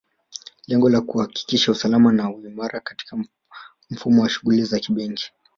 [0.67, 3.17] Lengo la kuhakikisha usalama na uimara katika
[3.89, 5.31] mfumo wa shughuli za kibenki